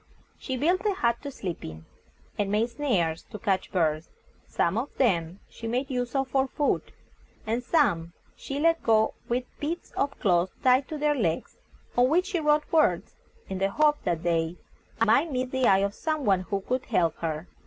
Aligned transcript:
She 0.39 0.57
built 0.57 0.83
a 0.87 0.95
hut 0.95 1.17
to 1.21 1.29
sleep 1.29 1.63
in, 1.63 1.85
and 2.35 2.51
made 2.51 2.71
snares 2.71 3.21
to 3.29 3.37
catch 3.37 3.71
birds. 3.71 4.09
Some 4.47 4.75
of 4.75 4.97
them 4.97 5.41
she 5.47 5.67
made 5.67 5.91
use 5.91 6.15
of 6.15 6.27
for 6.29 6.47
food, 6.47 6.91
and 7.45 7.63
some 7.63 8.13
she 8.35 8.59
let 8.59 8.81
go 8.81 9.13
with 9.29 9.43
bits 9.59 9.91
of 9.91 10.19
cloth 10.19 10.49
tied 10.63 10.87
to 10.87 10.97
their 10.97 11.13
legs, 11.13 11.57
on 11.95 12.09
which 12.09 12.25
she 12.29 12.39
wrote 12.39 12.63
words, 12.71 13.13
in 13.47 13.59
the 13.59 13.69
hope 13.69 14.03
that 14.05 14.23
they 14.23 14.57
might 15.05 15.31
meet 15.31 15.51
the 15.51 15.67
eye 15.67 15.83
of 15.85 15.93
some 15.93 16.25
one 16.25 16.41
who 16.41 16.61
could 16.61 16.85
help 16.85 17.17
her. 17.17 17.45